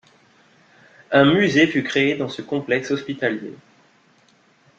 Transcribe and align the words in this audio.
Un 1.11 1.25
musée 1.31 1.67
fut 1.67 1.83
créé 1.83 2.15
dans 2.17 2.27
ce 2.27 2.41
complexe 2.41 2.89
hospitalier. 2.89 3.53